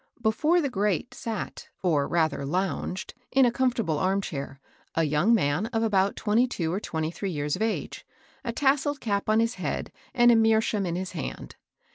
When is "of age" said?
7.55-8.03